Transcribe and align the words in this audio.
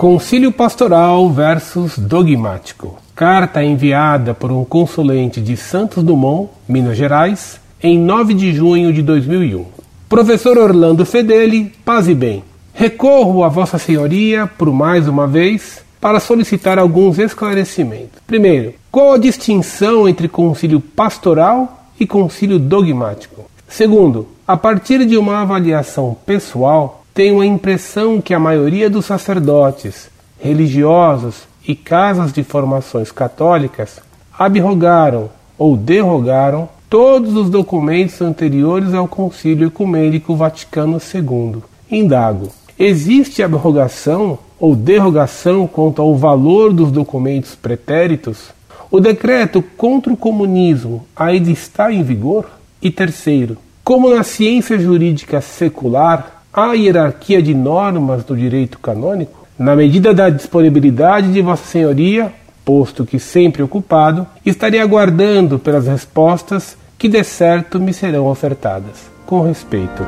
Concílio 0.00 0.50
Pastoral 0.50 1.28
versus 1.28 1.98
Dogmático. 1.98 2.96
Carta 3.14 3.62
enviada 3.62 4.32
por 4.32 4.50
um 4.50 4.64
consulente 4.64 5.42
de 5.42 5.58
Santos 5.58 6.02
Dumont, 6.02 6.48
Minas 6.66 6.96
Gerais, 6.96 7.60
em 7.82 7.98
9 7.98 8.32
de 8.32 8.50
junho 8.54 8.94
de 8.94 9.02
2001. 9.02 9.66
Professor 10.08 10.56
Orlando 10.56 11.04
Fedeli, 11.04 11.70
paz 11.84 12.08
e 12.08 12.14
bem. 12.14 12.42
Recorro 12.72 13.44
a 13.44 13.48
Vossa 13.50 13.76
Senhoria 13.76 14.46
por 14.46 14.72
mais 14.72 15.06
uma 15.06 15.26
vez 15.26 15.84
para 16.00 16.18
solicitar 16.18 16.78
alguns 16.78 17.18
esclarecimentos. 17.18 18.22
Primeiro, 18.26 18.72
qual 18.90 19.12
a 19.12 19.18
distinção 19.18 20.08
entre 20.08 20.28
concílio 20.28 20.80
pastoral 20.80 21.90
e 22.00 22.06
concílio 22.06 22.58
dogmático? 22.58 23.50
Segundo, 23.68 24.28
a 24.48 24.56
partir 24.56 25.04
de 25.04 25.18
uma 25.18 25.42
avaliação 25.42 26.16
pessoal, 26.24 26.99
tenho 27.12 27.40
a 27.40 27.46
impressão 27.46 28.20
que 28.20 28.32
a 28.32 28.38
maioria 28.38 28.88
dos 28.88 29.06
sacerdotes, 29.06 30.10
religiosos 30.38 31.42
e 31.66 31.74
casas 31.74 32.32
de 32.32 32.42
formações 32.42 33.12
católicas 33.12 34.00
abrogaram 34.38 35.30
ou 35.58 35.76
derrogaram 35.76 36.68
todos 36.88 37.34
os 37.34 37.50
documentos 37.50 38.20
anteriores 38.20 38.94
ao 38.94 39.06
Concílio 39.06 39.68
Ecumênico 39.68 40.34
Vaticano 40.34 40.98
II. 40.98 41.62
Indago: 41.90 42.48
existe 42.78 43.42
abrogação 43.42 44.38
ou 44.58 44.74
derrogação 44.74 45.66
quanto 45.66 46.00
ao 46.00 46.16
valor 46.16 46.72
dos 46.72 46.90
documentos 46.90 47.54
pretéritos? 47.54 48.50
O 48.90 48.98
decreto 48.98 49.62
contra 49.76 50.12
o 50.12 50.16
comunismo 50.16 51.06
ainda 51.14 51.50
está 51.50 51.92
em 51.92 52.02
vigor? 52.02 52.46
E 52.82 52.90
terceiro, 52.90 53.58
como 53.84 54.14
na 54.14 54.22
ciência 54.22 54.78
jurídica 54.78 55.40
secular, 55.40 56.39
Há 56.52 56.72
hierarquia 56.72 57.40
de 57.40 57.54
normas 57.54 58.24
do 58.24 58.36
direito 58.36 58.80
canônico? 58.80 59.46
Na 59.56 59.76
medida 59.76 60.12
da 60.12 60.28
disponibilidade 60.28 61.32
de 61.32 61.40
Vossa 61.40 61.64
Senhoria, 61.64 62.32
posto 62.64 63.06
que 63.06 63.20
sempre 63.20 63.62
ocupado, 63.62 64.26
estarei 64.44 64.80
aguardando 64.80 65.60
pelas 65.60 65.86
respostas 65.86 66.76
que 66.98 67.08
de 67.08 67.22
certo 67.22 67.78
me 67.78 67.92
serão 67.92 68.26
ofertadas. 68.26 69.08
Com 69.24 69.42
respeito. 69.42 70.04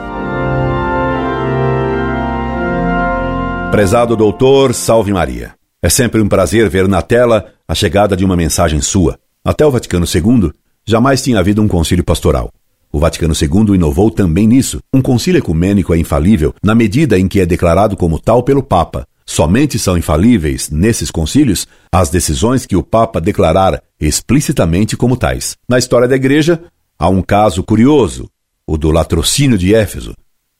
Prezado 3.70 4.16
doutor, 4.16 4.74
salve 4.74 5.12
Maria. 5.12 5.52
É 5.80 5.88
sempre 5.88 6.20
um 6.20 6.28
prazer 6.28 6.68
ver 6.68 6.88
na 6.88 7.02
tela 7.02 7.52
a 7.68 7.74
chegada 7.74 8.16
de 8.16 8.24
uma 8.24 8.36
mensagem 8.36 8.80
sua. 8.80 9.16
Até 9.44 9.64
o 9.64 9.70
Vaticano 9.70 10.06
II, 10.12 10.50
jamais 10.84 11.22
tinha 11.22 11.38
havido 11.38 11.62
um 11.62 11.68
concílio 11.68 12.02
pastoral. 12.02 12.50
O 12.92 12.98
Vaticano 12.98 13.32
II 13.34 13.74
inovou 13.74 14.10
também 14.10 14.46
nisso. 14.46 14.78
Um 14.92 15.00
concílio 15.00 15.38
ecumênico 15.38 15.94
é 15.94 15.98
infalível 15.98 16.54
na 16.62 16.74
medida 16.74 17.18
em 17.18 17.26
que 17.26 17.40
é 17.40 17.46
declarado 17.46 17.96
como 17.96 18.18
tal 18.18 18.42
pelo 18.42 18.62
Papa. 18.62 19.08
Somente 19.24 19.78
são 19.78 19.96
infalíveis, 19.96 20.68
nesses 20.68 21.10
concílios, 21.10 21.66
as 21.90 22.10
decisões 22.10 22.66
que 22.66 22.76
o 22.76 22.82
Papa 22.82 23.18
declarar 23.18 23.82
explicitamente 23.98 24.94
como 24.94 25.16
tais. 25.16 25.56
Na 25.66 25.78
história 25.78 26.06
da 26.06 26.16
Igreja, 26.16 26.62
há 26.98 27.08
um 27.08 27.22
caso 27.22 27.62
curioso, 27.62 28.28
o 28.66 28.76
do 28.76 28.90
latrocínio 28.90 29.56
de 29.56 29.74
Éfeso. 29.74 30.12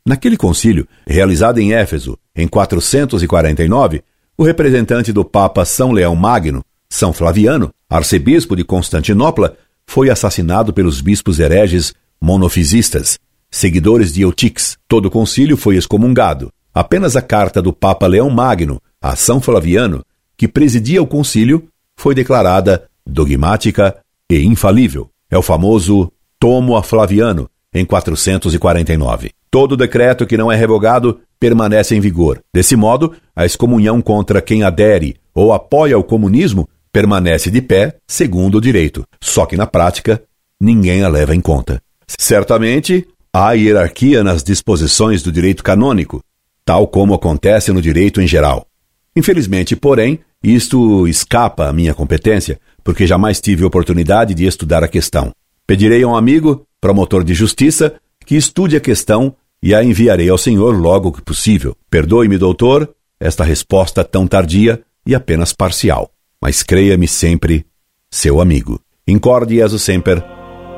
Naquele 0.06 0.38
concílio, 0.38 0.88
realizado 1.06 1.58
em 1.58 1.74
Éfeso 1.74 2.18
em 2.34 2.48
449, 2.48 4.02
o 4.38 4.42
representante 4.42 5.12
do 5.12 5.22
Papa 5.22 5.66
São 5.66 5.92
Leão 5.92 6.16
Magno, 6.16 6.64
São 6.88 7.12
Flaviano, 7.12 7.70
arcebispo 7.90 8.56
de 8.56 8.64
Constantinopla, 8.64 9.54
foi 9.86 10.08
assassinado 10.08 10.72
pelos 10.72 11.02
bispos 11.02 11.38
hereges 11.38 11.92
monofisistas, 12.22 13.18
seguidores 13.50 14.12
de 14.12 14.22
Eutix. 14.22 14.78
Todo 14.86 15.06
o 15.06 15.10
concílio 15.10 15.56
foi 15.56 15.76
excomungado. 15.76 16.52
Apenas 16.72 17.16
a 17.16 17.20
carta 17.20 17.60
do 17.60 17.72
Papa 17.72 18.06
Leão 18.06 18.30
Magno 18.30 18.80
a 19.02 19.16
São 19.16 19.40
Flaviano, 19.40 20.04
que 20.36 20.46
presidia 20.46 21.02
o 21.02 21.06
concílio, 21.06 21.68
foi 21.96 22.14
declarada 22.14 22.84
dogmática 23.04 23.96
e 24.30 24.38
infalível. 24.44 25.10
É 25.28 25.36
o 25.36 25.42
famoso 25.42 26.12
Tomo 26.38 26.76
a 26.76 26.82
Flaviano, 26.82 27.50
em 27.74 27.84
449. 27.84 29.32
Todo 29.50 29.76
decreto 29.76 30.24
que 30.24 30.36
não 30.36 30.50
é 30.50 30.56
revogado 30.56 31.20
permanece 31.40 31.96
em 31.96 32.00
vigor. 32.00 32.40
Desse 32.54 32.76
modo, 32.76 33.12
a 33.34 33.44
excomunhão 33.44 34.00
contra 34.00 34.40
quem 34.40 34.62
adere 34.62 35.16
ou 35.34 35.52
apoia 35.52 35.98
o 35.98 36.04
comunismo 36.04 36.68
permanece 36.92 37.50
de 37.50 37.60
pé 37.60 37.96
segundo 38.06 38.58
o 38.58 38.60
direito, 38.60 39.04
só 39.20 39.44
que 39.46 39.56
na 39.56 39.66
prática 39.66 40.22
ninguém 40.60 41.02
a 41.02 41.08
leva 41.08 41.34
em 41.34 41.40
conta. 41.40 41.82
Certamente, 42.18 43.06
há 43.32 43.52
hierarquia 43.52 44.22
nas 44.22 44.42
disposições 44.42 45.22
do 45.22 45.32
direito 45.32 45.62
canônico, 45.62 46.22
tal 46.64 46.86
como 46.86 47.14
acontece 47.14 47.72
no 47.72 47.82
direito 47.82 48.20
em 48.20 48.26
geral. 48.26 48.66
Infelizmente, 49.14 49.76
porém, 49.76 50.20
isto 50.42 51.06
escapa 51.06 51.68
à 51.68 51.72
minha 51.72 51.94
competência, 51.94 52.58
porque 52.82 53.06
jamais 53.06 53.40
tive 53.40 53.64
oportunidade 53.64 54.34
de 54.34 54.46
estudar 54.46 54.82
a 54.82 54.88
questão. 54.88 55.32
Pedirei 55.66 56.02
a 56.02 56.08
um 56.08 56.16
amigo, 56.16 56.66
promotor 56.80 57.22
de 57.22 57.34
justiça, 57.34 57.94
que 58.26 58.36
estude 58.36 58.76
a 58.76 58.80
questão 58.80 59.34
e 59.62 59.74
a 59.74 59.84
enviarei 59.84 60.28
ao 60.28 60.38
senhor 60.38 60.76
logo 60.76 61.12
que 61.12 61.22
possível. 61.22 61.76
Perdoe-me, 61.88 62.36
doutor, 62.36 62.92
esta 63.20 63.44
resposta 63.44 64.02
tão 64.02 64.26
tardia 64.26 64.82
e 65.06 65.14
apenas 65.14 65.52
parcial. 65.52 66.10
Mas 66.40 66.62
creia-me 66.62 67.06
sempre, 67.06 67.64
seu 68.10 68.40
amigo. 68.40 68.80
Incorde 69.06 69.56
Jesus 69.56 69.82
Semper, 69.82 70.22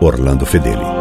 Orlando 0.01 0.45
Fedeli. 0.45 0.94